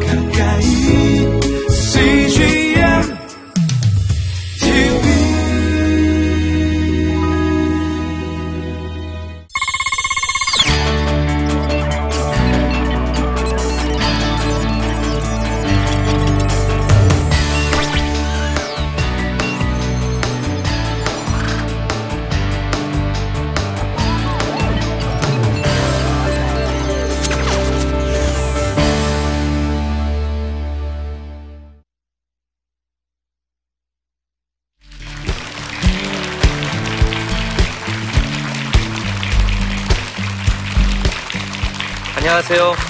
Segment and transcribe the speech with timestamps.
[0.00, 0.21] 가까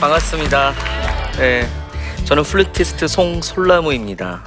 [0.03, 0.75] 반갑습니다.
[1.39, 1.69] 네,
[2.25, 4.43] 저는 플루티스트 송솔나무입니다.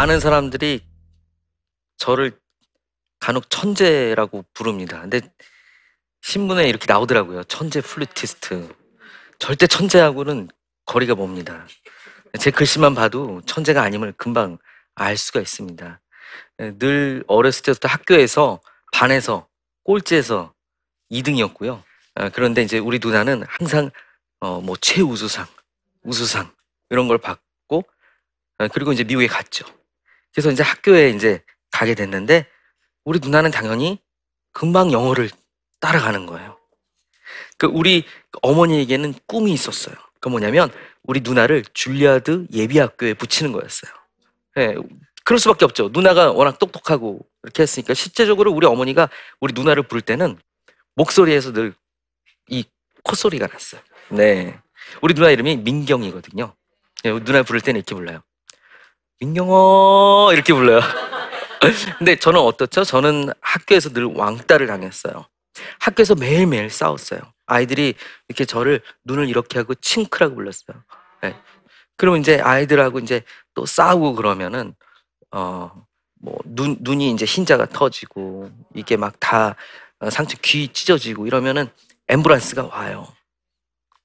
[0.00, 0.80] 많은 사람들이
[1.98, 2.32] 저를
[3.18, 4.98] 간혹 천재라고 부릅니다.
[5.02, 5.20] 근데
[6.22, 7.44] 신문에 이렇게 나오더라고요.
[7.44, 8.74] 천재 플루티스트.
[9.38, 10.48] 절대 천재하고는
[10.86, 11.66] 거리가 멉니다.
[12.38, 14.56] 제 글씨만 봐도 천재가 아님을 금방
[14.94, 16.00] 알 수가 있습니다.
[16.60, 18.62] 예, 늘 어렸을 때부터 학교에서
[18.94, 19.48] 반에서
[19.84, 20.54] 꼴찌에서
[21.10, 21.82] 2등이었고요.
[22.32, 23.90] 그런데 이제 우리 누나는 항상
[24.38, 25.46] 어, 뭐 최우수상,
[26.04, 26.50] 우수상
[26.88, 27.84] 이런 걸 받고
[28.60, 29.66] 어, 그리고 이제 미국에 갔죠.
[30.34, 32.46] 그래서 이제 학교에 이제 가게 됐는데
[33.04, 33.98] 우리 누나는 당연히
[34.52, 35.30] 금방 영어를
[35.80, 36.58] 따라가는 거예요.
[37.58, 38.04] 그 우리
[38.42, 39.94] 어머니에게는 꿈이 있었어요.
[40.20, 40.70] 그 뭐냐면
[41.02, 43.92] 우리 누나를 줄리아드 예비학교에 붙이는 거였어요.
[44.58, 44.74] 예,
[45.24, 45.90] 그럴 수밖에 없죠.
[45.92, 49.08] 누나가 워낙 똑똑하고 이렇게 했으니까 실제적으로 우리 어머니가
[49.40, 50.38] 우리 누나를 부를 때는
[50.96, 51.74] 목소리에서 늘
[52.50, 52.64] 이
[53.04, 53.80] 콧소리가 났어요.
[54.10, 54.58] 네.
[55.02, 56.54] 우리 누나 이름이 민경이거든요.
[57.04, 58.22] 예, 우리 누나 부를 때는 이렇게 불러요.
[59.20, 60.80] 민경아 이렇게 불러요.
[61.98, 62.84] 근데 저는 어떻죠?
[62.84, 65.26] 저는 학교에서 늘 왕따를 당했어요.
[65.80, 67.20] 학교에서 매일매일 싸웠어요.
[67.46, 67.94] 아이들이
[68.28, 70.82] 이렇게 저를 눈을 이렇게 하고 칭크라고 불렀어요.
[71.22, 71.36] 네.
[71.98, 73.22] 그러면 이제 아이들하고 이제
[73.54, 74.74] 또 싸우고 그러면은
[75.32, 75.70] 어
[76.22, 79.56] 뭐 눈 눈이 이제 흰자가 터지고 이게 막 다
[80.10, 81.68] 상처 귀 찢어지고 이러면은
[82.08, 83.08] 앰뷸런스가 와요.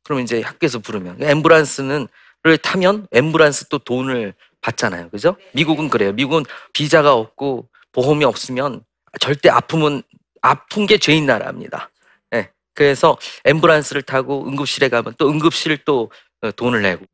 [0.04, 2.08] 그럼 이제 학교에서 부르면 앰뷸런스는
[2.44, 4.34] 를 타면 앰뷸런스 또 돈을
[4.66, 5.10] 받잖아요.
[5.10, 5.36] 그죠?
[5.54, 6.12] 미국은 그래요.
[6.14, 6.44] 미국은
[6.74, 8.84] 비자가 없고 보험이 없으면
[9.20, 10.02] 절대 아프면
[10.42, 11.92] 아픈 게 죄인 나라입니다.
[12.34, 12.52] 예.
[12.74, 16.12] 그래서 앰뷸런스를 타고 응급실에 가면 또 응급실 또
[16.42, 17.06] 어, 돈을 내고.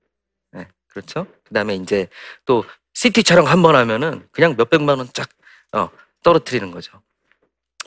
[0.58, 0.68] 예.
[0.88, 1.28] 그렇죠?
[1.44, 2.08] 그다음에 이제
[2.46, 2.64] 또
[2.94, 5.30] CT 촬영 한 번 하면은 그냥 몇 백만 원쫙
[5.74, 5.90] 어,
[6.24, 7.02] 떨어뜨리는 거죠.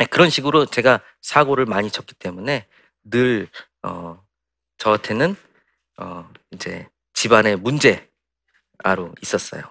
[0.00, 2.66] 예, 그런 식으로 제가 사고를 많이 쳤기 때문에
[3.04, 3.48] 늘
[3.82, 4.22] 어,
[4.78, 5.36] 저한테는
[5.98, 8.08] 어, 이제 집안의 문제
[8.78, 9.62] 아로 있었어요.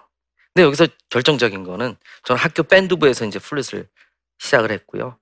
[0.52, 3.88] 근데 여기서 결정적인 거는 저는 학교 밴드부에서 이제 플룻을
[4.38, 5.18] 시작을 했고요.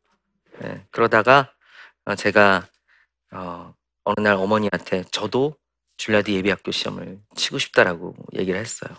[0.65, 1.53] 예, 그러다가
[2.04, 2.69] 어, 제가
[3.32, 5.56] 어, 어느 날 어머니한테 저도
[5.97, 8.91] 줄리아드 예비학교 시험을 치고 싶다라고 얘기를 했어요.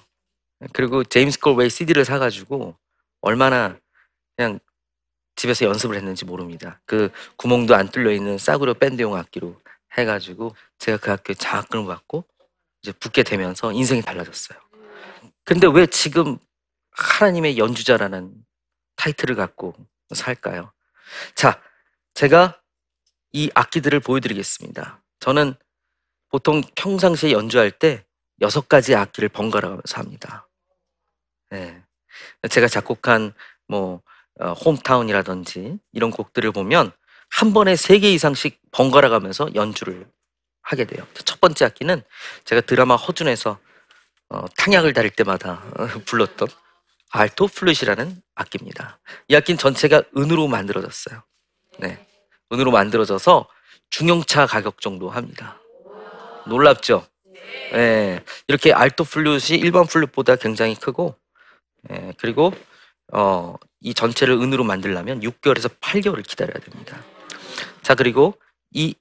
[0.64, 2.76] 예, 그리고 제임스 콜웨이 CD를 사가지고
[3.22, 3.78] 얼마나
[4.36, 4.60] 그냥
[5.36, 6.82] 집에서 연습을 했는지 모릅니다.
[6.86, 9.60] 그 구멍도 안 뚫려 있는 싸구려 밴드용 악기로
[9.98, 12.26] 해가지고 제가 그 학교에 장학금을 받고
[12.82, 14.60] 이제 붙게 되면서 인생이 달라졌어요.
[15.46, 16.38] 근데 왜 지금
[16.92, 18.34] 하나님의 연주자라는
[18.96, 19.74] 타이틀을 갖고
[20.14, 20.72] 살까요?
[21.36, 21.62] 자,
[22.14, 22.62] 제가
[23.32, 25.02] 이 악기들을 보여드리겠습니다.
[25.20, 25.56] 저는
[26.30, 28.06] 보통 평상시에 연주할 때
[28.42, 30.48] 여섯 가지 악기를 번갈아 가면서 합니다.
[31.50, 31.84] 네.
[32.50, 33.34] 제가 작곡한
[33.68, 34.02] 뭐
[34.40, 36.92] 어, 홈타운이라든지 이런 곡들을 보면
[37.30, 40.08] 한 번에 세 개 이상씩 번갈아 가면서 연주를
[40.62, 41.06] 하게 돼요.
[41.26, 42.02] 첫 번째 악기는
[42.46, 43.60] 제가 드라마 허준에서
[44.34, 46.48] 어, 탕약을 다릴 때마다 어, 불렀던
[47.12, 49.00] 알토 플룻이라는 악기입니다.
[49.28, 51.22] 이 악기는 전체가 은으로 만들어졌어요.
[51.78, 52.04] 네,
[52.52, 53.48] 은으로 만들어져서
[53.92, 55.60] 중형차 가격 정도 합니다.
[56.48, 57.06] 놀랍죠?
[57.72, 61.16] 네, 이렇게 알토 플룻이 일반 플룻보다 굉장히 크고,
[61.84, 62.52] 네, 그리고
[63.12, 66.98] 어, 이 전체를 은으로 만들려면 6개월에서 8개월을 기다려야 됩니다.
[67.84, 68.36] 자, 그리고
[68.72, 68.96] 이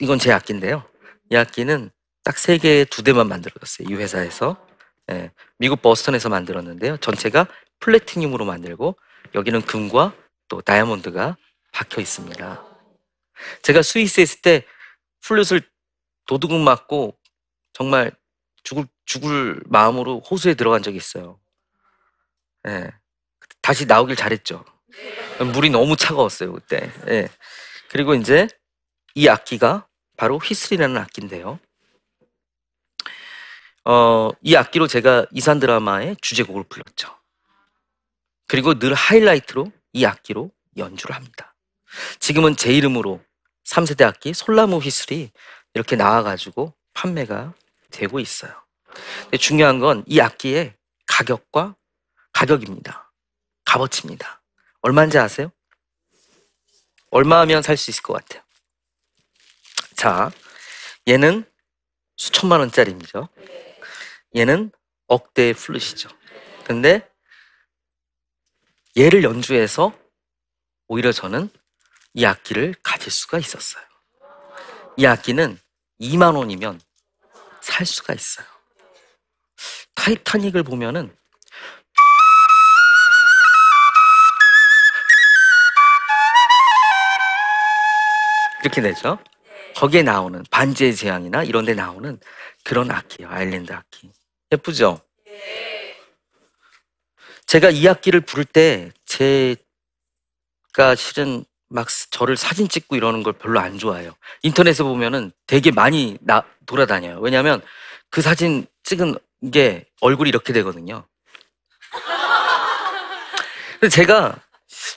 [0.00, 0.82] 이건 제 악기인데요.
[1.30, 1.90] 이 악기는
[2.24, 3.88] 딱 세 개에 두 대만 만들어졌어요.
[3.88, 4.56] 이 회사에서.
[5.10, 6.96] 예, 미국 버스턴에서 만들었는데요.
[6.96, 7.46] 전체가
[7.80, 8.96] 플래티늄으로 만들고
[9.34, 10.14] 여기는 금과
[10.48, 11.36] 또 다이아몬드가
[11.72, 12.64] 박혀 있습니다.
[13.62, 14.66] 제가 스위스에 있을 때
[15.22, 15.62] 플룻을
[16.26, 17.18] 도둑 맞고
[17.74, 18.12] 정말
[18.62, 21.38] 죽을 죽을 마음으로 호수에 들어간 적이 있어요.
[22.66, 22.90] 예.
[23.60, 24.64] 다시 나오길 잘했죠.
[25.54, 26.90] 물이 너무 차가웠어요 그때.
[27.08, 27.28] 예.
[27.90, 28.48] 그리고 이제
[29.14, 29.86] 이 악기가
[30.16, 31.58] 바로 휘슬이라는 악기인데요.
[33.84, 37.14] 어, 이 악기로 제가 이산 드라마의 주제곡을 불렀죠.
[38.46, 41.54] 그리고 늘 하이라이트로 이 악기로 연주를 합니다.
[42.18, 43.20] 지금은 제 이름으로
[43.64, 45.30] 3세대 악기 솔나무 휘슬이
[45.74, 47.54] 이렇게 나와가지고 판매가
[47.90, 48.52] 되고 있어요.
[49.22, 50.74] 근데 중요한 건 이 악기의
[51.06, 51.76] 가격과
[52.32, 53.12] 가격입니다.
[53.64, 54.42] 값어치입니다.
[54.82, 55.50] 얼마인지 아세요?
[57.10, 58.42] 얼마 하면 살 수 있을 것 같아요?
[59.96, 60.30] 자,
[61.08, 61.44] 얘는
[62.16, 63.28] 수천만 원짜리입니다.
[64.34, 64.72] 얘는
[65.06, 66.08] 억대의 플룻이죠.
[66.64, 67.08] 근데
[68.96, 69.96] 얘를 연주해서
[70.88, 71.48] 오히려 저는
[72.14, 73.84] 이 악기를 가질 수가 있었어요.
[74.96, 75.58] 이 악기는
[76.00, 76.80] 2만 원이면
[77.60, 78.46] 살 수가 있어요.
[79.94, 81.14] 타이타닉을 보면은
[88.62, 89.18] 이렇게 되죠.
[89.76, 92.18] 거기에 나오는 반지의 제왕이나 이런 데 나오는
[92.64, 93.30] 그런 악기예요.
[93.30, 94.10] 아일랜드 악기.
[94.54, 95.00] 예쁘죠?
[97.46, 103.78] 제가 이 악기를 부를 때 제가 실은 막 저를 사진 찍고 이러는 걸 별로 안
[103.78, 104.14] 좋아해요.
[104.42, 107.18] 인터넷에 보면은 되게 많이 나, 돌아다녀요.
[107.20, 107.62] 왜냐하면
[108.10, 109.18] 그 사진 찍은
[109.52, 111.06] 게 얼굴이 이렇게 되거든요.
[113.80, 114.36] 근데 제가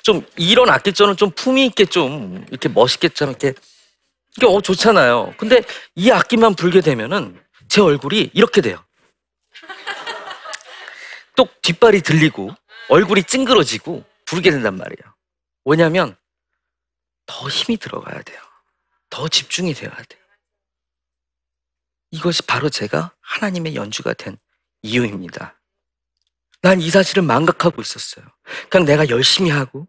[0.04, 3.54] 좀 이런 악기처럼 좀 품위 있게 좀 이렇게 멋있게 좀 이렇게
[4.38, 5.34] 이게 어 좋잖아요.
[5.38, 5.62] 근데
[5.96, 8.87] 이 악기만 불게 되면은 제 얼굴이 이렇게 돼요.
[11.38, 12.52] 또 뒷발이 들리고
[12.90, 15.16] 얼굴이 찡그러지고 부르게 된단 말이에요.
[15.66, 16.18] 왜냐하면
[17.26, 18.42] 더 힘이 들어가야 돼요.
[19.10, 20.22] 더 집중이 되어야 돼요.
[22.12, 24.38] 이것이 바로 제가 하나님의 연주가 된
[24.82, 25.60] 이유입니다.
[26.62, 28.26] 난 이 사실을 망각하고 있었어요.
[28.70, 29.88] 그냥 내가 열심히 하고,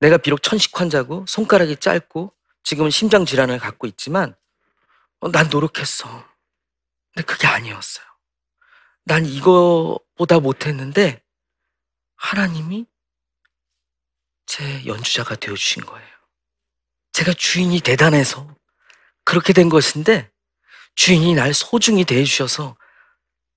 [0.00, 4.36] 내가 비록 천식 환자고, 손가락이 짧고, 지금은 심장 질환을 갖고 있지만,
[5.20, 6.28] 어, 난 노력했어.
[7.14, 8.06] 근데 그게 아니었어요.
[9.06, 11.22] 난 이거보다 못했는데,
[12.16, 12.86] 하나님이
[14.46, 16.08] 제 연주자가 되어주신 거예요.
[17.12, 18.54] 제가 주인이 대단해서
[19.24, 20.30] 그렇게 된 것인데,
[20.96, 22.76] 주인이 날 소중히 대해주셔서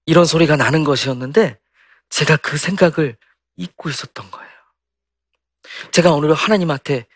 [0.05, 1.59] 이런 소리가 나는 것이었는데,
[2.09, 3.17] 제가 그 생각을
[3.57, 4.49] 잊고 있었던 거예요.
[5.91, 7.07] 제가 오늘 하나님한테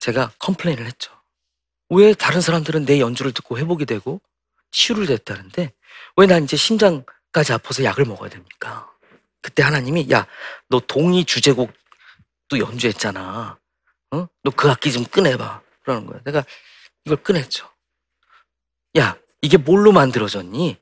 [0.00, 1.12] 제가 컴플레인을 했죠.
[1.90, 4.20] 왜 다른 사람들은 내 연주를 듣고 회복이 되고
[4.72, 5.72] 치유를 됐다는데
[6.16, 8.90] 왜 난 이제 심장 까지 아파서 약을 먹어야 됩니까?
[9.42, 10.26] 그때 하나님이 야,
[10.68, 13.58] 너 동의 주제곡도 연주했잖아.
[14.12, 14.28] 어?
[14.42, 15.62] 너 그 악기 좀 꺼내봐.
[15.82, 16.20] 그러는 거야.
[16.24, 16.44] 내가
[17.04, 17.68] 이걸 꺼냈죠.
[18.98, 20.76] 야, 이게 뭘로 만들어졌니?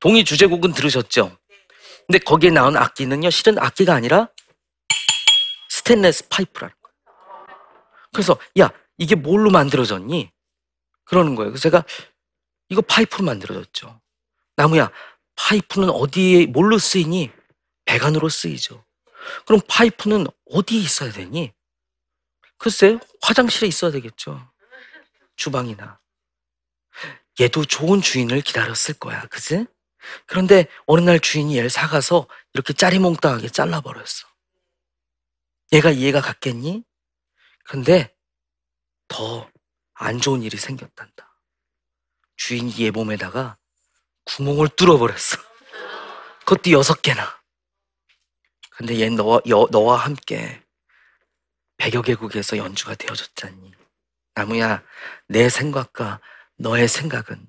[0.00, 1.38] 동의 주제곡은 들으셨죠?
[2.06, 4.28] 근데 거기에 나온 악기는요, 실은 악기가 아니라
[5.70, 6.94] 스테인레스 파이프라는 거예요.
[8.12, 10.30] 그래서, 야, 이게 뭘로 만들어졌니?
[11.04, 11.52] 그러는 거예요.
[11.52, 11.84] 그래서 제가
[12.68, 14.00] 이거 파이프로 만들어졌죠.
[14.56, 14.90] 나무야,
[15.36, 17.30] 파이프는 어디에, 뭘로 쓰이니?
[17.84, 18.84] 배관으로 쓰이죠.
[19.46, 21.52] 그럼 파이프는 어디에 있어야 되니?
[22.58, 24.50] 글쎄, 화장실에 있어야 되겠죠.
[25.36, 26.00] 주방이나.
[27.40, 29.26] 얘도 좋은 주인을 기다렸을 거야.
[29.26, 29.66] 그지?
[30.26, 34.28] 그런데 어느 날 주인이 얘를 사가서 이렇게 짜리몽땅하게 잘라버렸어.
[35.72, 36.84] 얘가 이해가 갔겠니?
[37.64, 38.14] 근데
[39.08, 39.52] 더
[40.04, 41.38] 안 좋은 일이 생겼단다.
[42.36, 43.56] 주인이 얘 몸에다가
[44.24, 45.38] 구멍을 뚫어버렸어.
[46.40, 47.40] 그것도 여섯 개나.
[48.70, 50.62] 근데 얘 너와, 여, 너와 함께
[51.76, 53.72] 백여 개국에서 연주가 되어졌잖니.
[54.34, 54.82] 나무야,
[55.28, 56.20] 내 생각과
[56.56, 57.46] 너의 생각은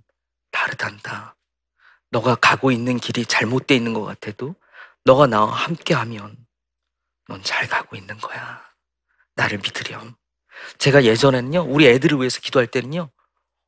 [0.51, 1.35] 다르단다.
[2.11, 4.55] 너가 가고 있는 길이 잘못돼 있는 것 같아도
[5.05, 6.37] 너가 나와 함께 하면
[7.27, 8.63] 넌 잘 가고 있는 거야.
[9.35, 10.15] 나를 믿으렴.
[10.77, 13.09] 제가 예전에는요, 우리 애들을 위해서 기도할 때는요,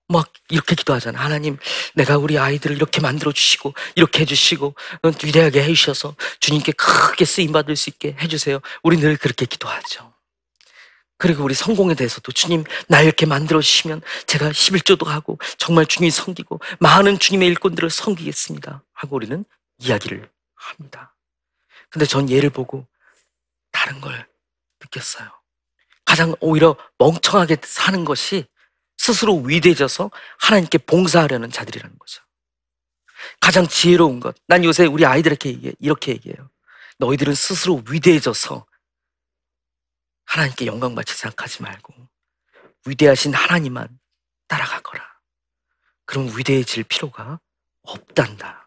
[0.07, 1.19] 막 이렇게 기도하잖아.
[1.19, 1.57] 하나님,
[1.95, 7.25] 내가 우리 아이들을 이렇게 만들어 주시고, 이렇게 해 주시고, 넌 위대하게 해 주셔서 주님께 크게
[7.25, 8.59] 쓰임 받을 수 있게 해 주세요.
[8.83, 10.13] 우리 늘 그렇게 기도하죠.
[11.17, 16.59] 그리고 우리 성공에 대해서도 주님, 나 이렇게 만들어 주시면 제가 11조도 하고, 정말 주님이 섬기고,
[16.79, 18.83] 많은 주님의 일꾼들을 섬기겠습니다.
[18.93, 19.43] 하고 우리는
[19.79, 21.15] 이야기를 합니다.
[21.89, 22.87] 근데 전 얘를 보고
[23.71, 24.27] 다른 걸
[24.81, 25.29] 느꼈어요.
[26.03, 28.45] 가장 오히려 멍청하게 사는 것이
[28.97, 32.21] 스스로 위대해져서 하나님께 봉사하려는 자들이라는 거죠.
[33.39, 34.35] 가장 지혜로운 것.
[34.47, 36.49] 난 요새 우리 아이들에게 얘기해, 이렇게 얘기해요.
[36.97, 38.65] 너희들은 스스로 위대해져서
[40.25, 41.93] 하나님께 영광 받지 생각하지 말고
[42.85, 43.99] 위대하신 하나님만
[44.47, 45.03] 따라가거라.
[46.05, 47.39] 그럼 위대해질 필요가
[47.81, 48.64] 없단다.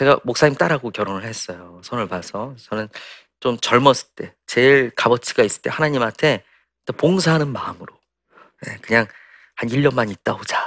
[0.00, 1.78] 제가 목사님 딸하고 결혼을 했어요.
[1.84, 2.54] 선을 봐서.
[2.56, 2.88] 저는
[3.38, 6.42] 좀 젊었을 때, 제일 값어치가 있을 때 하나님한테
[6.86, 7.94] 또 봉사하는 마음으로
[8.62, 9.06] 네, 그냥
[9.56, 10.58] 한 1년만 있다 오자.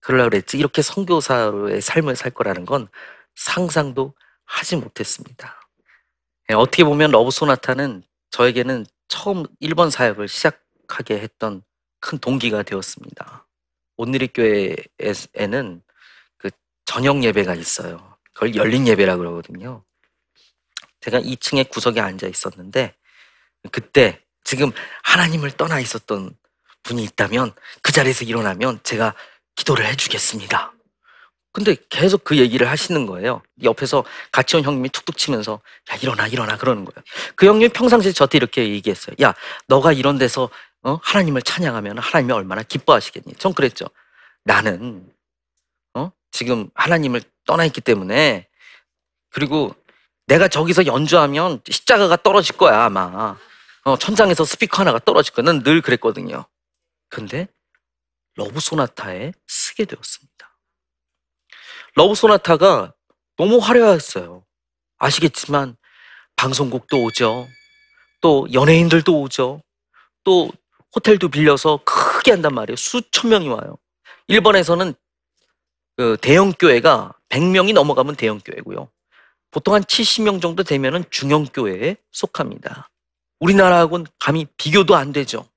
[0.00, 0.56] 그러려고 그랬지.
[0.56, 2.88] 이렇게 선교사로의 삶을 살 거라는 건
[3.34, 4.14] 상상도
[4.46, 5.60] 하지 못했습니다.
[6.50, 11.62] 예, 어떻게 보면 러브 소나타는 저에게는 처음 일본 사역을 시작하게 했던
[12.00, 13.46] 큰 동기가 되었습니다.
[13.98, 15.82] 온누리 교회에는
[16.38, 16.50] 그
[16.86, 18.07] 저녁 예배가 있어요.
[18.38, 19.82] 그걸 열린 예배라 그러거든요.
[21.00, 22.94] 제가 2층에 구석에 앉아 있었는데
[23.72, 24.70] 그때 지금
[25.02, 26.36] 하나님을 떠나 있었던
[26.84, 27.52] 분이 있다면
[27.82, 29.14] 그 자리에서 일어나면 제가
[29.56, 30.72] 기도를 해주겠습니다.
[31.50, 33.42] 근데 계속 그 얘기를 하시는 거예요.
[33.64, 37.02] 옆에서 같이 온 형님이 툭툭 치면서 야 일어나 일어나 그러는 거예요.
[37.34, 39.16] 그 형님이 평상시에 저한테 이렇게 얘기했어요.
[39.20, 39.34] 야
[39.66, 40.48] 너가 이런 데서
[40.82, 41.00] 어?
[41.02, 43.34] 하나님을 찬양하면 하나님이 얼마나 기뻐하시겠니?
[43.34, 43.86] 전 그랬죠.
[44.44, 45.17] 나는 어?
[46.30, 48.48] 지금 하나님을 떠나 있기 때문에
[49.30, 49.74] 그리고
[50.26, 53.36] 내가 저기서 연주하면 십자가가 떨어질 거야 아마
[53.84, 55.32] 어, 천장에서 스피커 하나가 떨어질.
[55.42, 56.44] 난 늘 그랬거든요.
[57.08, 57.48] 근데
[58.34, 60.58] 러브 소나타에 서게 되었습니다.
[61.94, 62.92] 러브 소나타가
[63.36, 64.44] 너무 화려했어요.
[64.98, 65.76] 아시겠지만
[66.36, 67.46] 방송국도 오죠.
[68.20, 69.62] 또 연예인들도 오죠.
[70.24, 70.50] 또
[70.94, 72.76] 호텔도 빌려서 크게 한단 말이에요.
[72.76, 73.78] 수천 명이 와요.
[74.26, 74.94] 일본에서는
[75.98, 78.88] 그 대형 교회가 100명이 넘어가면 대형 교회고요.
[79.50, 82.88] 보통 한 70명 정도 되면은 중형 교회에 속합니다.
[83.40, 85.48] 우리나라하고는 감히 비교도 안 되죠.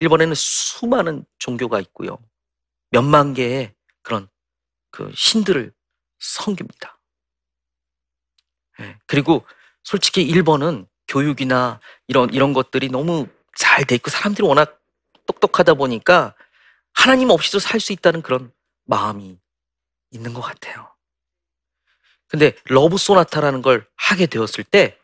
[0.00, 2.18] 일본에는 수많은 종교가 있고요.
[2.90, 4.28] 몇만 개의 그런
[4.90, 5.72] 그 신들을
[6.18, 6.98] 섬깁니다.
[8.80, 9.46] 예, 그리고
[9.84, 11.78] 솔직히 일본은 교육이나
[12.08, 14.80] 이런 이런 것들이 너무 잘 돼 있고 사람들이 워낙
[15.26, 16.34] 똑똑하다 보니까
[16.92, 18.52] 하나님 없이도 살 수 있다는 그런
[18.92, 19.38] 마음이
[20.10, 20.90] 있는 것 같아요.
[22.26, 24.98] 근데 러브 소나타라는 걸 하게 되었을 때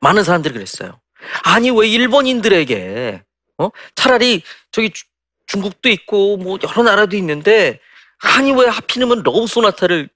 [0.00, 1.00] 많은 사람들이 그랬어요.
[1.44, 3.22] 아니 왜 일본인들에게
[3.58, 3.68] 어?
[3.94, 5.04] 차라리 저기 주-
[5.46, 7.78] 중국도 있고 뭐 여러 나라도 있는데
[8.18, 10.08] 아니 왜 하필이면 러브 소나타를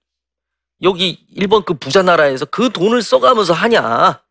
[0.82, 4.22] 여기 일본 그 부자 나라에서 그 돈을 써가면서 하냐?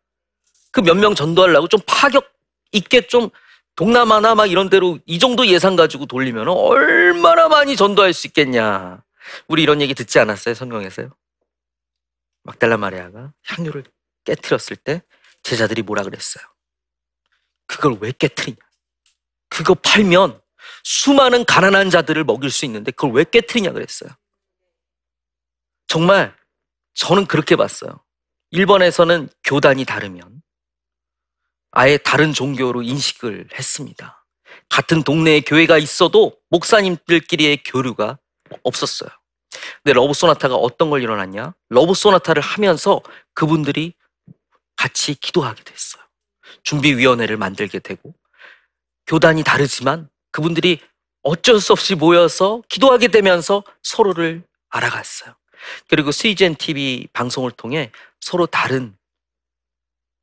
[0.72, 2.32] 그 몇 명 전도하려고 좀 파격
[2.72, 3.30] 있게 좀
[3.76, 9.04] 동남아나 막 이런 데로 이 정도 예산 가지고 돌리면 얼마나 많이 전도할 수 있겠냐?
[9.48, 10.54] 우리 이런 얘기 듣지 않았어요?
[10.54, 11.10] 성경에서요?
[12.42, 13.84] 막달라 마리아가 향유를
[14.24, 15.02] 깨뜨렸을 때
[15.42, 16.44] 제자들이 뭐라 그랬어요?
[17.66, 18.56] 그걸 왜 깨뜨리냐?
[19.50, 20.40] 그거 팔면
[20.84, 24.10] 수많은 가난한 자들을 먹일 수 있는데 그걸 왜 깨뜨리냐 그랬어요.
[25.86, 26.34] 정말
[26.94, 28.02] 저는 그렇게 봤어요.
[28.52, 30.42] 일본에서는 교단이 다르면
[31.78, 34.24] 아예 다른 종교로 인식을 했습니다.
[34.70, 38.18] 같은 동네에 교회가 있어도 목사님들끼리의 교류가
[38.62, 39.10] 없었어요.
[39.82, 41.52] 근데 러브 소나타가 어떤 걸 일어났냐?
[41.68, 43.02] 러브 소나타를 하면서
[43.34, 43.92] 그분들이
[44.74, 46.02] 같이 기도하게 됐어요.
[46.62, 48.14] 준비위원회를 만들게 되고
[49.06, 50.80] 교단이 다르지만 그분들이
[51.22, 55.34] 어쩔 수 없이 모여서 기도하게 되면서 서로를 알아갔어요.
[55.88, 57.92] 그리고 CGN TV 방송을 통해
[58.22, 58.96] 서로 다른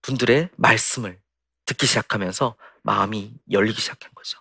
[0.01, 1.22] 분들의 말씀을
[1.65, 4.39] 듣기 시작하면서 마음이 열리기 시작한 거죠.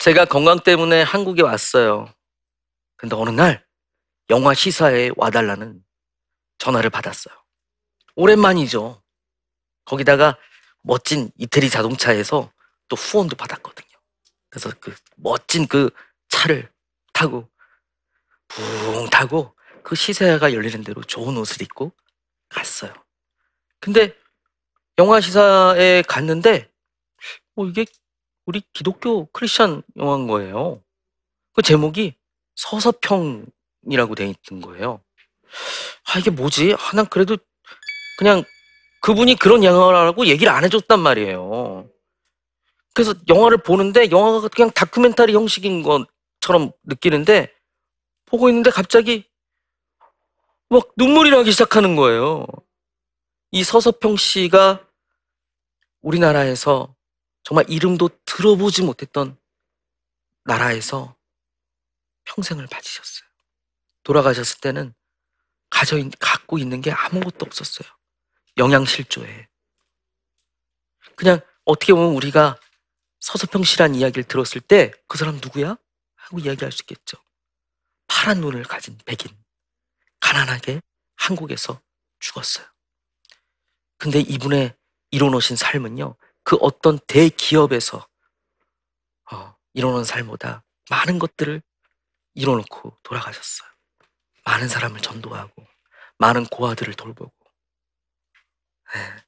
[0.00, 2.12] 제가 건강 때문에 한국에 왔어요.
[2.96, 3.64] 근데 어느 날
[4.30, 5.84] 영화 시사에 와달라는
[6.58, 7.34] 전화를 받았어요.
[8.16, 9.02] 오랜만이죠.
[9.84, 10.38] 거기다가
[10.82, 12.52] 멋진 이태리 자동차에서
[12.88, 13.88] 또 후원도 받았거든요.
[14.48, 15.90] 그래서 그 멋진 그
[16.28, 16.70] 차를
[17.12, 17.50] 타고
[18.48, 21.92] 붕 타고 그 시사회가 열리는 대로 좋은 옷을 입고
[22.48, 22.92] 갔어요.
[23.80, 24.16] 근데
[24.98, 26.70] 영화 시사에 갔는데
[27.56, 27.84] 어, 이게
[28.46, 30.82] 우리 기독교 크리스천 영화인 거예요.
[31.52, 32.14] 그 제목이
[32.56, 35.00] 서서평이라고 돼 있는 거예요.
[36.06, 36.74] 아 이게 뭐지?
[36.74, 37.36] 아, 난 그래도
[38.18, 38.44] 그냥
[39.02, 41.88] 그분이 그런 영화라고 얘기를 안 해줬단 말이에요.
[42.94, 47.52] 그래서 영화를 보는데 영화가 그냥 다큐멘터리 형식인 것처럼 느끼는데
[48.24, 49.24] 보고 있는데 갑자기
[50.68, 52.46] 막 눈물이 나기 시작하는 거예요.
[53.54, 54.84] 이 서서평 씨가
[56.00, 56.96] 우리나라에서
[57.44, 59.38] 정말 이름도 들어보지 못했던
[60.42, 61.16] 나라에서
[62.24, 63.28] 평생을 바치셨어요.
[64.02, 64.92] 돌아가셨을 때는
[65.70, 67.88] 가져 있- 갖고 있는 게 아무것도 없었어요.
[68.58, 69.46] 영양실조에.
[71.14, 72.58] 그냥 어떻게 보면 우리가
[73.20, 75.76] 서서평 씨란 이야기를 들었을 때 그 사람 누구야?
[76.16, 77.18] 하고 이야기할 수 있겠죠.
[78.08, 79.32] 파란 눈을 가진 백인.
[80.18, 80.80] 가난하게
[81.14, 81.80] 한국에서
[82.18, 82.66] 죽었어요.
[83.98, 84.76] 근데 이분의
[85.10, 88.06] 이뤄놓으신 삶은요, 그 어떤 대기업에서
[89.32, 91.62] 어, 이뤄놓은 삶보다 많은 것들을
[92.34, 93.68] 이뤄놓고 돌아가셨어요.
[94.44, 95.66] 많은 사람을 전도하고,
[96.18, 97.32] 많은 고아들을 돌보고,
[98.96, 99.24] 예,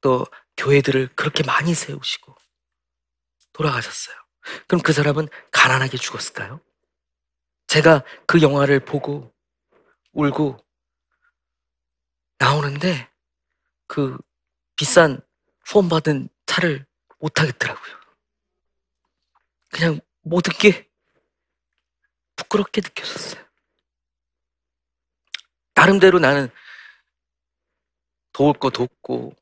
[0.00, 0.24] 또
[0.56, 2.36] 교회들을 그렇게 많이 세우시고,
[3.52, 4.16] 돌아가셨어요.
[4.66, 6.60] 그럼 그 사람은 가난하게 죽었을까요?
[7.66, 9.32] 제가 그 영화를 보고
[10.12, 10.58] 울고
[12.38, 13.11] 나오는데
[13.92, 14.16] 그
[14.74, 15.20] 비싼
[15.66, 16.86] 후원받은 차를
[17.18, 17.94] 못 타겠더라고요.
[19.68, 20.88] 그냥 모든 게
[22.36, 23.44] 부끄럽게 느껴졌어요.
[25.74, 26.48] 나름대로 나는
[28.32, 29.36] 도울 거 돕고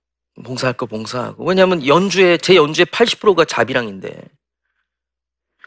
[0.45, 4.21] 봉사할 거 봉사하고 왜냐하면 연주에 제 연주의 80%가 자비랑인데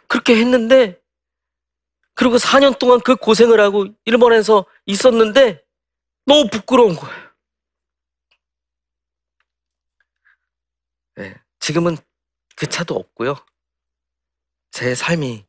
[0.10, 1.02] 그렇게 했는데
[2.16, 5.64] 그리고 4년 동안 그 고생을 하고 일본에서 있었는데
[6.26, 7.24] 너무 부끄러운 거예요.
[11.16, 11.96] 네, 지금은
[12.58, 13.38] 그 차도 없고요.
[14.72, 15.48] 제 삶이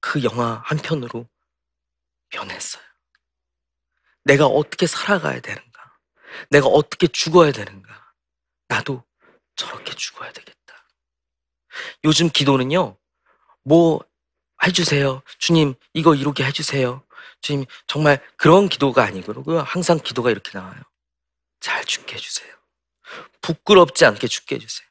[0.00, 1.28] 그 영화 한 편으로
[2.28, 2.84] 변했어요.
[4.22, 5.98] 내가 어떻게 살아가야 되는가?
[6.48, 8.12] 내가 어떻게 죽어야 되는가?
[8.68, 9.04] 나도
[9.56, 10.88] 저렇게 죽어야 되겠다.
[12.04, 12.96] 요즘 기도는요,
[13.64, 13.98] 뭐
[14.64, 15.22] 해주세요.
[15.38, 17.04] 주님, 이거 이렇게 해주세요.
[17.40, 19.58] 주님, 정말 그런 기도가 아니고요.
[19.62, 20.80] 항상 기도가 이렇게 나와요.
[21.58, 22.63] 잘 죽게 해주세요.
[23.44, 24.88] 부끄럽지 않게 죽게 해주세요.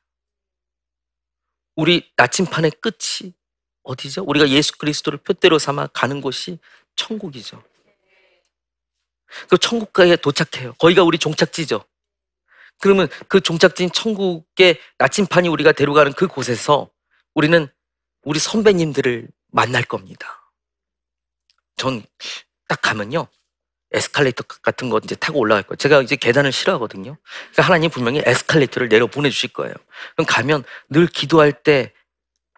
[1.76, 3.34] 우리 나침판의 끝이
[3.84, 4.24] 어디죠?
[4.26, 6.60] 우리가 예수 그리스도를 표대로 삼아 가는 곳이
[6.96, 7.64] 천국이죠.
[9.50, 10.74] 그 천국가에 도착해요.
[10.76, 11.84] 거기가 우리 종착지죠.
[12.80, 16.92] 그러면 그 종착지인 천국의 나침판이 우리가 데려가는 그 곳에서
[17.34, 17.68] 우리는
[18.24, 20.52] 우리 선배님들을 만날 겁니다.
[21.78, 22.04] 전
[22.68, 23.28] 딱 가면요.
[23.94, 25.78] 에스컬레이터 같은 거 이제 타고 올라갈 거예요.
[25.78, 27.16] 제가 이제 계단을 싫어하거든요.
[27.52, 29.74] 그러니까 하나님 분명히 에스컬레이터를 내려 보내주실 거예요.
[30.16, 31.94] 그럼 가면 늘 기도할 때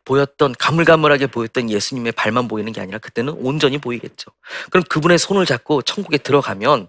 [0.06, 4.32] 보였던 가물가물하게 보였던 예수님의 발만 보이는 게 아니라 그때는 온전히 보이겠죠.
[4.69, 6.88] 그럼 그분의 손을 잡고 천국에 들어가면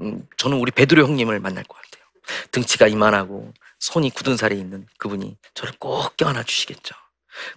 [0.00, 2.04] 음, 저는 우리 베드로 형님을 만날 것 같아요.
[2.50, 6.94] 등치가 이만하고 손이 굳은 살이 있는 그분이 저를 꼭 껴안아 주시겠죠.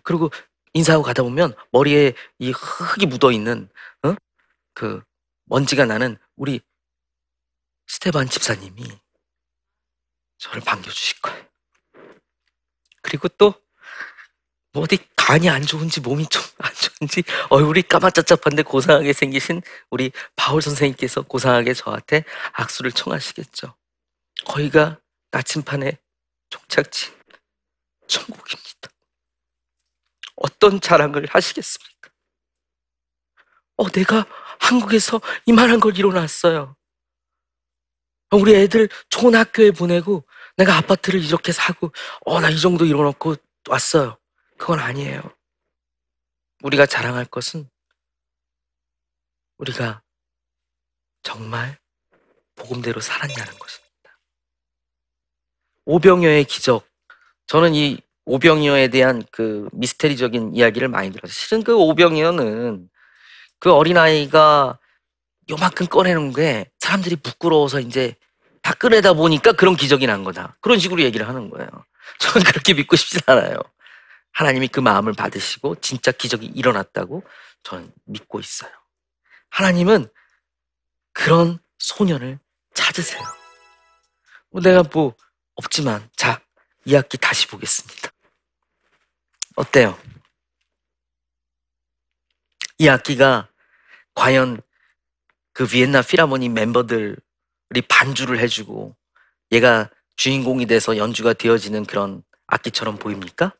[0.04, 0.30] 그리고
[0.74, 3.70] 인사하고 가다 보면 머리에 이 흙이 묻어 있는
[4.04, 4.16] 어?
[4.74, 5.02] 그
[5.50, 6.62] 먼지가 나는 우리
[7.88, 8.88] 스테반 집사님이
[10.38, 11.46] 저를 반겨주실 거예요.
[13.02, 13.54] 그리고 또,
[14.72, 20.62] 뭐 어디 간이 안 좋은지 몸이 좀 안 좋은지 얼굴이 까맣잡잡한데 고상하게 생기신 우리 바울
[20.62, 23.76] 선생님께서 고상하게 저한테 악수를 청하시겠죠.
[24.46, 25.00] 거기가
[25.32, 25.98] 나침판의
[26.50, 27.12] 종착지,
[28.08, 28.90] 천국입니다.
[30.36, 32.10] 어떤 자랑을 하시겠습니까?
[33.78, 34.26] 어, 내가
[34.60, 36.76] 한국에서 이만한 걸.
[38.32, 40.26] 어, 우리 애들 좋은 학교에 보내고
[40.58, 41.92] 내가 아파트를 이렇게 사고
[42.26, 43.36] 어, 나 이 정도 이뤄놓고
[43.70, 44.18] 왔어요.
[44.58, 45.22] 그건 아니에요.
[46.64, 47.70] 우리가 자랑할 것은
[49.58, 50.02] 우리가
[51.24, 51.80] 정말
[52.56, 54.20] 복음대로 살았냐는 것입니다.
[55.86, 56.88] 오병이어의 기적.
[57.48, 61.34] 저는 이 오병이어에 대한 그 미스테리적인 이야기를 많이 들었어요.
[61.34, 62.90] 실은 그 오병이어는
[63.60, 64.80] 그 어린아이가
[65.50, 68.16] 요만큼 꺼내는 게 사람들이 부끄러워서 이제
[68.62, 70.58] 다 꺼내다 보니까 그런 기적이 난 거다.
[70.62, 71.70] 그런 식으로 얘기를 하는 거예요.
[72.20, 73.58] 저는 그렇게 믿고 싶지 않아요.
[74.32, 77.24] 하나님이 그 마음을 받으시고 진짜 기적이 일어났다고
[77.64, 78.72] 저는 믿고 있어요.
[79.50, 80.08] 하나님은
[81.14, 82.40] 그런 소년을
[82.74, 83.22] 찾으세요.
[84.52, 85.16] 뭐 내가 뭐
[85.56, 86.42] 없지만 자,
[86.86, 88.12] 이 학기 다시 보겠습니다.
[89.56, 89.98] 어때요?
[92.80, 93.50] 이 악기가
[94.16, 94.62] 과연
[95.54, 97.16] 그 비엔나 필하모니 멤버들이
[97.90, 98.96] 반주를 해주고
[99.52, 103.54] 얘가 주인공이 돼서 연주가 되어지는 그런 악기처럼 보입니까?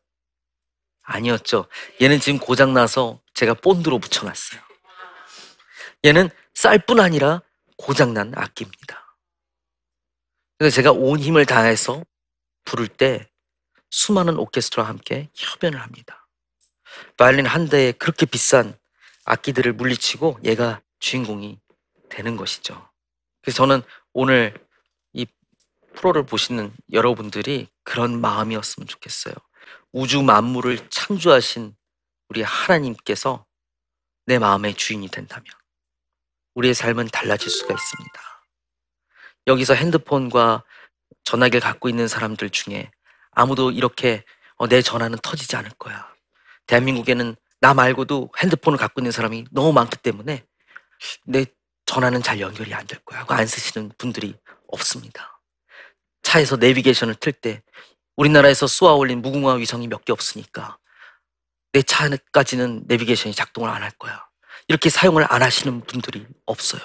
[1.02, 1.66] 아니었죠.
[2.00, 4.60] 얘는 지금 고장나서 제가 본드로 붙여놨어요.
[6.04, 7.42] 얘는 쌀뿐 아니라
[7.76, 9.16] 고장난 악기입니다.
[10.58, 12.04] 그래서 제가 온 힘을 다해서
[12.64, 13.28] 부를 때
[13.90, 16.26] 수많은 오케스트라와 함께 협연을 합니다.
[17.16, 18.78] 바이올린 한 대에 그렇게 비싼
[19.24, 21.60] 악기들을 물리치고 얘가 주인공이
[22.08, 22.90] 되는 것이죠.
[23.42, 24.54] 그래서 저는 오늘
[25.12, 25.26] 이
[25.94, 29.34] 프로를 보시는 여러분들이 그런 마음이었으면 좋겠어요.
[29.92, 31.74] 우주 만물을 창조하신
[32.28, 33.44] 우리 하나님께서
[34.26, 35.46] 내 마음의 주인이 된다면
[36.54, 38.20] 우리의 삶은 달라질 수가 있습니다.
[39.46, 40.64] 여기서 핸드폰과
[41.24, 42.90] 전화기를 갖고 있는 사람들 중에
[43.32, 44.24] 아무도 이렇게
[44.56, 46.12] 어, 내 전화는 터지지 않을 거야.
[46.66, 50.44] 대한민국에는 나 말고도 핸드폰을 갖고 있는 사람이 너무 많기 때문에
[51.26, 51.46] 내
[51.86, 53.20] 전화는 잘 연결이 안 될 거야.
[53.20, 54.34] 하고 안 쓰시는 분들이
[54.68, 55.40] 없습니다.
[56.22, 57.62] 차에서 내비게이션을 틀 때
[58.16, 60.78] 우리나라에서 쏘아 올린 무궁화 위성이 몇 개 없으니까
[61.72, 64.24] 내 차까지는 내비게이션이 작동을 안 할 거야.
[64.68, 66.80] 이렇게 사용을 안 하시는 분들이 없어요.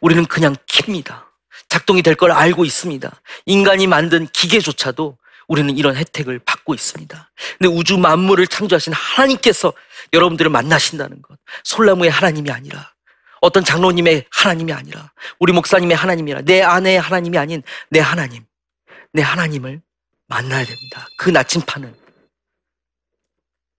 [0.00, 1.24] 우리는 그냥 킵니다.
[1.68, 3.10] 작동이 될 걸 알고 있습니다.
[3.46, 7.30] 인간이 만든 기계조차도 우리는 이런 혜택을 받고 있습니다.
[7.58, 9.72] 근데 우주 만물을 창조하신 하나님께서
[10.12, 11.38] 여러분들을 만나신다는 것.
[11.64, 12.92] 솔나무의 하나님이 아니라
[13.40, 18.44] 어떤 장로님의 하나님이 아니라 우리 목사님의 하나님이 아니라 내 아내의 하나님이 아닌 내 하나님.
[19.12, 19.80] 내 하나님을
[20.26, 21.06] 만나야 됩니다.
[21.18, 21.94] 그 나침판은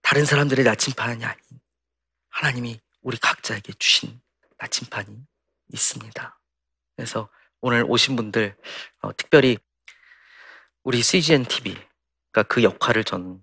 [0.02, 1.38] 다른 사람들의 나침판이 아닌
[2.30, 4.20] 하나님이 우리 각자에게 주신
[4.58, 5.14] 나침판이
[5.72, 6.40] 있습니다.
[6.96, 7.28] 그래서
[7.60, 8.56] 오늘 오신 분들
[9.02, 9.58] 어, 특별히
[10.88, 13.42] 우리 CGN TV가 그 역할을 전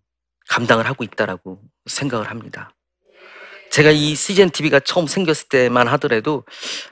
[0.50, 2.72] 감당을 하고 있다라고 생각을 합니다.
[3.70, 6.44] 제가 이 CGN TV가 처음 생겼을 때만 하더라도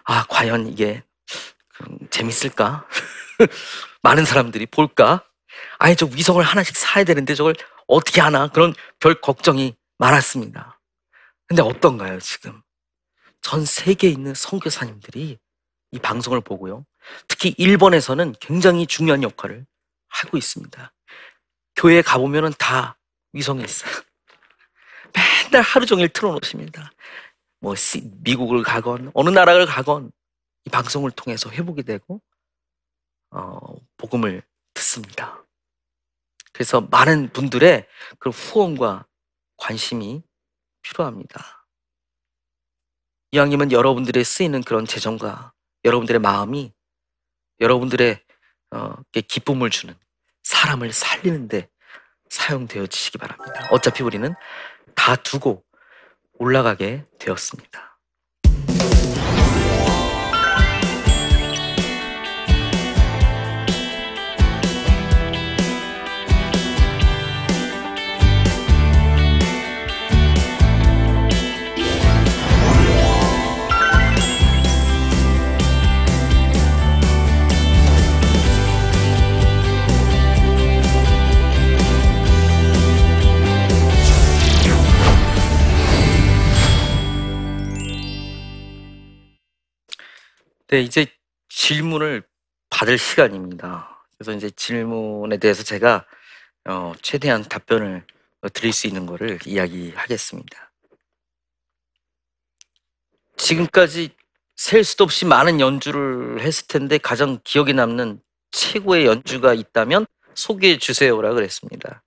[0.04, 1.02] 아 과연 이게
[1.82, 2.88] 음, 재밌을까?
[4.04, 5.28] 많은 사람들이 볼까?
[5.80, 7.56] 아니 저 위성을 하나씩 사야 되는데 저걸
[7.88, 10.80] 어떻게 하나 그런 별 걱정이 많았습니다.
[11.48, 12.62] 근데 어떤가요 지금?
[13.42, 15.40] 전 세계에 있는 선교사님들이
[15.94, 16.86] 이 방송을 보고요.
[17.28, 19.66] 특히 일본에서는 굉장히 중요한 역할을
[20.14, 20.94] 하고 있습니다.
[21.76, 22.98] 교회에 가보면 다
[23.34, 23.92] 위성에 있어요.
[25.14, 26.92] 맨날 하루 종일 틀어놓습니다.
[27.60, 30.12] 뭐 시- 미국을 가건 어느 나라를 가건
[30.66, 32.22] 이 방송을 통해서 회복이 되고
[33.32, 33.58] 어,
[33.98, 34.44] 복음을
[34.76, 35.44] 듣습니다.
[36.52, 37.88] 그래서 많은 분들의
[38.20, 39.08] 그 후원과
[39.58, 40.22] 관심이
[40.84, 41.66] 필요합니다.
[43.32, 46.72] 이왕이면 여러분들의 쓰이는 그런 재정과 여러분들의 마음이
[47.60, 48.24] 여러분들의
[48.72, 48.96] 어,
[49.28, 49.96] 기쁨을 주는
[50.44, 51.70] 사람을 살리는데
[52.30, 53.68] 사용되어지시기 바랍니다.
[53.72, 54.34] 어차피 우리는
[54.96, 55.64] 다 두고
[56.34, 57.93] 올라가게 되었습니다.
[90.74, 91.06] 네, 이제
[91.50, 92.24] 질문을
[92.72, 94.04] 받을 시간입니다.
[94.18, 96.04] 그래서 이제 질문에 대해서 제가
[96.68, 98.04] 어, 최대한 답변을
[98.42, 100.72] 어, 드릴 수 있는 거를 이야기하겠습니다.
[103.38, 104.16] 지금까지
[104.56, 111.36] 셀 수도 없이 많은 연주를 했을 텐데 가장 기억에 남는 최고의 연주가 있다면 소개해 주세요라
[111.36, 112.02] 그랬습니다.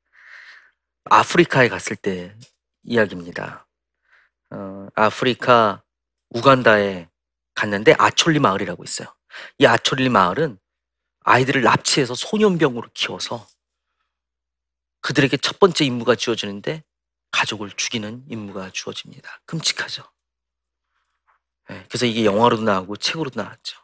[1.04, 2.34] 아프리카에 갔을 때
[2.82, 3.68] 이야기입니다.
[4.50, 5.84] 어, 아프리카
[6.30, 7.08] 우간다에
[7.56, 9.12] 갔는데 아촐리 마을이라고 있어요.
[9.58, 10.58] 이 아촐리 마을은
[11.20, 13.46] 아이들을 납치해서 소년병으로 키워서
[15.00, 16.84] 그들에게 첫 번째 임무가 주어지는데
[17.32, 19.40] 가족을 죽이는 임무가 주어집니다.
[19.46, 20.04] 끔찍하죠.
[21.68, 23.78] 네, 그래서 이게 영화로도 나오고 책으로도 나왔죠.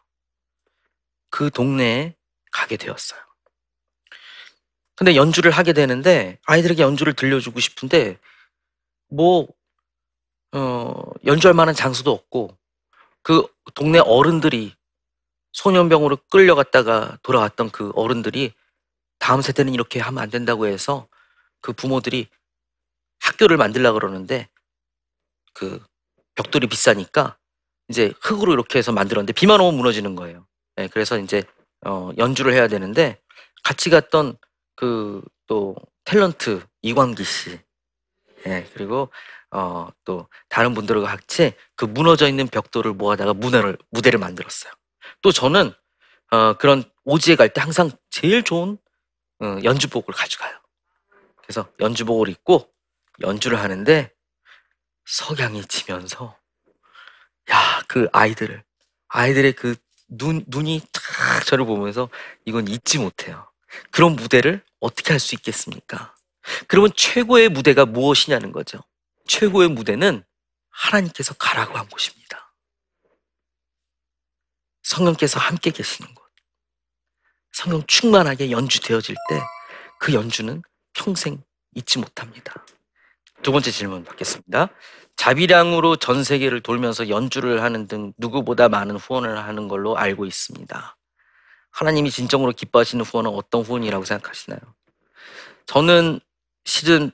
[1.31, 2.17] 그 동네에
[2.53, 3.21] 가게 되었어요.
[4.95, 8.21] 근데 연주를 하게 되는데 아이들에게 연주를 들려주고 싶은데
[9.09, 9.49] 뭐
[10.53, 12.57] 어, 연주할 만한 장소도 없고
[13.23, 14.75] 그 동네 어른들이
[15.53, 18.53] 소년병으로 끌려갔다가 돌아왔던 그 어른들이
[19.19, 21.09] 다음 세대는 이렇게 하면 안 된다고 해서
[21.61, 22.29] 그 부모들이
[23.21, 24.49] 학교를 만들려 그러는데
[25.53, 25.85] 그
[26.35, 27.37] 벽돌이 비싸니까
[27.89, 30.47] 이제 흙으로 이렇게 해서 만들었는데 비만 오면 무너지는 거예요.
[30.77, 31.45] 네, 그래서 이제
[31.85, 33.21] 어, 연주를 해야 되는데
[33.63, 34.37] 같이 갔던
[34.75, 37.61] 그 또 탤런트 이광기 씨,
[38.47, 39.11] 예, 그리고
[39.53, 44.73] 어, 또 다른 분들과 같이 그 무너져 있는 벽돌을 모아다가 무대를 무대를 만들었어요.
[45.23, 45.73] 또 저는
[46.33, 48.79] 어, 그런 오지에 갈 때 항상 제일 좋은
[49.41, 50.59] 어, 연주복을 가져가요.
[51.43, 52.69] 그래서 연주복을 입고
[53.23, 54.11] 연주를 하는데
[55.07, 56.37] 석양이 지면서
[57.51, 58.65] 야 그 아이들을
[59.09, 59.77] 아이들의 그
[60.19, 62.09] 눈 눈이 탁딱 저를 보면서
[62.45, 63.51] 이건 잊지 못해요.
[63.91, 66.15] 그런 무대를 어떻게 할 수 있겠습니까?
[66.69, 68.81] 그러면 최고의 무대가 무엇이냐는 거죠.
[69.27, 70.25] 최고의 무대는
[70.71, 72.55] 하나님께서 가라고 한 곳입니다.
[74.83, 76.23] 성령께서 함께 계시는 곳.
[77.53, 79.41] 성령 충만하게 연주되어질 때
[80.03, 80.61] 그 연주는
[80.95, 81.45] 평생
[81.77, 82.67] 잊지 못합니다.
[83.45, 84.69] 두 번째 질문 받겠습니다.
[85.15, 90.97] 자비량으로 전 세계를 돌면서 연주를 하는 등 누구보다 많은 후원을 하는 걸로 알고 있습니다.
[91.71, 94.59] 하나님이 진정으로 기뻐하시는 후원은 어떤 후원이라고 생각하시나요?
[95.67, 96.19] 저는
[96.65, 97.13] 실은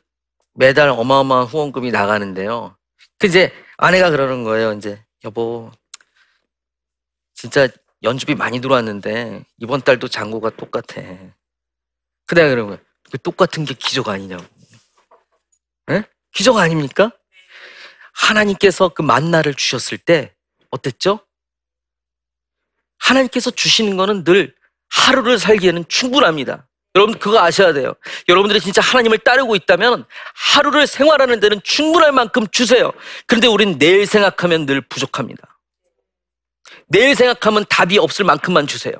[0.58, 2.76] 매달 어마어마한 후원금이 나가는데요.
[3.16, 4.72] 그 이제 아내가 그러는 거예요.
[4.72, 5.70] 이제 여보,
[7.32, 7.68] 진짜
[8.02, 11.00] 연주비 많이 들어왔는데 이번 달도 잔고가 똑같아.
[12.34, 12.78] 내가 그러는 거예요.
[13.08, 14.44] 그 똑같은 게 기적 아니냐고.
[15.92, 16.02] 예?
[16.32, 17.12] 기적 아닙니까?
[18.12, 20.34] 하나님께서 그 만나를 주셨을 때
[20.70, 21.20] 어땠죠?
[22.98, 24.56] 하나님께서 주시는 거는 늘
[24.88, 26.67] 하루를 살기에는 충분합니다.
[26.98, 27.94] 여러분 그거 아셔야 돼요.
[28.28, 32.92] 여러분들이 진짜 하나님을 따르고 있다면 하루를 생활하는 데는 충분할 만큼 주세요.
[33.26, 35.60] 그런데 우린 내일 생각하면 늘 부족합니다.
[36.88, 38.94] 내일 생각하면 답이 없을 만큼만 주세요.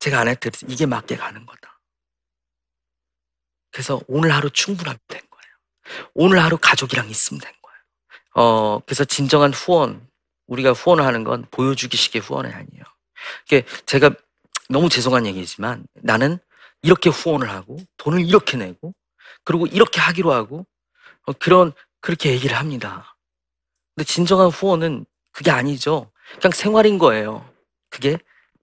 [0.00, 0.70] 제가 아내한테 그랬어요.
[0.70, 1.80] 이게 맞게 가는 거다.
[3.70, 6.02] 그래서 오늘 하루 충분하면 된 거예요.
[6.12, 7.78] 오늘 하루 가족이랑 있으면 된 거예요.
[8.34, 10.06] 어, 그래서 진정한 후원,
[10.46, 12.82] 우리가 후원을 하는 건 보여주기식의 후원이 아니에요.
[13.46, 14.10] 이게 제가
[14.68, 16.38] 너무 죄송한 얘기지만 나는
[16.82, 18.94] 이렇게 후원을 하고 돈을 이렇게 내고
[19.44, 20.66] 그리고 이렇게 하기로 하고
[21.26, 23.16] 어, 그런 그렇게 얘기를 합니다.
[23.94, 26.10] 근데 진정한 후원은 그게 아니죠.
[26.40, 27.48] 그냥 생활인 거예요.
[27.88, 28.18] 그게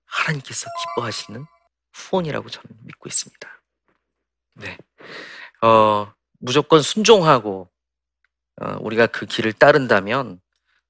[0.06, 1.46] 하나님께서 기뻐하시는
[1.94, 3.62] 후원이라고 저는 믿고 있습니다.
[4.56, 4.78] 네.
[5.62, 7.70] 어, 무조건 순종하고
[8.62, 10.42] 어, 우리가 그 길을 따른다면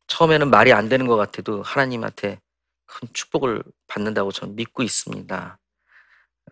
[0.08, 2.40] 처음에는 말이 안 되는 것 같아도 하나님한테
[2.86, 5.59] 큰 축복을 받는다고 저는 믿고 있습니다.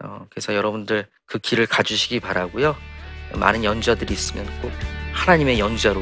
[0.04, 2.76] 어, 그래서 여러분들 그 길을 가주시기 바라고요.
[3.34, 4.72] 많은 연주자들이 있으면 꼭
[5.14, 6.02] 하나님의 연주자로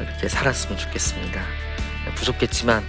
[0.00, 1.42] 이렇게 살았으면 좋겠습니다.
[2.16, 2.82] 부족했지만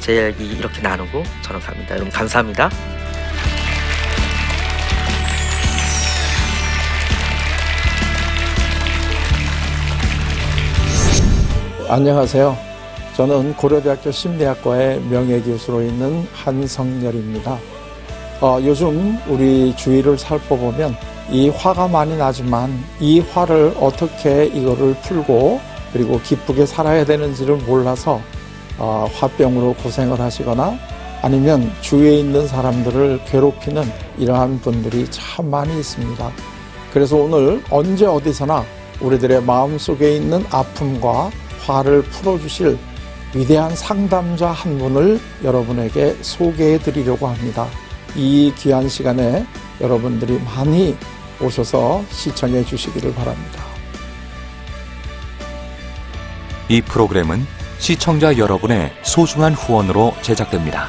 [0.00, 1.94] 제 이야기 이렇게 나누고 저는 갑니다.
[1.94, 2.70] 여러분 감사합니다.
[11.88, 12.56] 안녕하세요.
[13.16, 17.71] 저는 고려대학교 심리학과의 명예교수로 있는 한성열입니다.
[18.42, 20.96] 어, 요즘 우리 주위를 살펴보면
[21.30, 25.60] 이 화가 많이 나지만 이 화를 어떻게 이거를 풀고
[25.92, 28.20] 그리고 기쁘게 살아야 되는지를 몰라서
[28.78, 30.76] 어, 화병으로 고생을 하시거나
[31.22, 33.84] 아니면 주위에 있는 사람들을 괴롭히는
[34.18, 36.32] 이러한 분들이 참 많이 있습니다.
[36.92, 38.64] 그래서 오늘 언제 어디서나
[39.00, 41.30] 우리들의 마음 속에 있는 아픔과
[41.64, 42.76] 화를 풀어주실
[43.36, 47.68] 위대한 상담자 한 분을 여러분에게 소개해 드리려고 합니다.
[48.14, 49.46] 이 귀한 시간에
[49.80, 50.96] 여러분들이 많이
[51.40, 53.62] 오셔서 시청해 주시기를 바랍니다.
[56.68, 57.46] 이 프로그램은
[57.78, 60.88] 시청자 여러분의 소중한 후원으로 제작됩니다.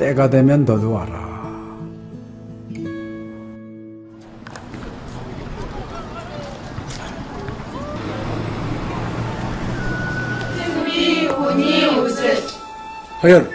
[0.00, 1.28] 때가 되면 너도 와라.
[10.56, 12.38] 승비 운이 우슬
[13.22, 13.50] 허연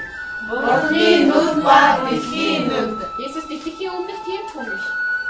[0.48, 3.00] 머니 눈과 빛이 눈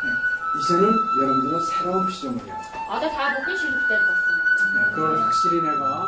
[0.04, 0.12] 네,
[0.60, 0.84] 이제는
[1.22, 2.56] 여러분들은 새로운 시점을 해요.
[2.90, 4.92] 아, 다 묶은 시기 때 봤어.
[4.94, 6.08] 그걸 확실히 내가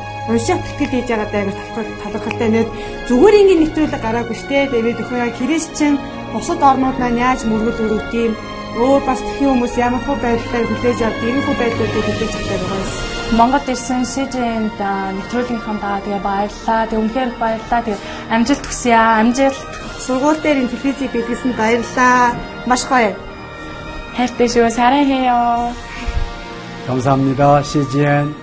[0.30, 1.44] уншаад тэтгэл хийж байгаа даа
[1.74, 2.68] талхал талхалтай нэт
[3.08, 5.94] зүгээр ингээд нэвтрүүлэг гараагүй штэ тэгээд өхөө яа христчэн
[6.32, 8.32] бусад орнууд маань яаж мөргөл өрөвт юм
[8.76, 12.80] өөр бас тхэн хүмүүс ямар хөө байдлаар хүлээж авдаг ийм хөө байдлуудыг хүлээж авдаг байгаа
[12.84, 13.16] юм.
[13.38, 14.80] Монгол ирсэн СЖН-д
[15.16, 16.80] нэвтрүүлгийнхаа даа тэгээ баярлаа.
[16.86, 17.80] Тэгээ үнэхээр их баярлаа.
[17.82, 19.18] Тэгээ амжилт хүсье аа.
[19.20, 19.60] Амжилт.
[20.04, 22.36] Сургууль дээр ин телевизийг бидлсэн баярлаа.
[22.70, 23.16] Маш гоё.
[24.16, 24.70] хайртай шүү.
[24.70, 25.72] 사랑해요.
[26.86, 27.62] 감사합니다.
[27.62, 28.39] CGN.